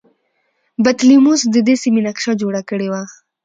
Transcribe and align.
بطلیموس 0.85 1.41
د 1.53 1.55
دې 1.67 1.75
سیمې 1.83 2.01
نقشه 2.07 2.31
جوړه 2.41 2.61
کړې 2.69 2.87
وه 2.91 3.01